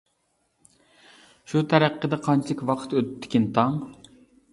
شۇ 1.51 1.61
تەرىقىدە 1.73 2.19
قانچىلىك 2.29 2.63
ۋاقىت 2.71 2.97
ئۆتتىكىن 3.01 3.47
تاڭ. 3.59 3.77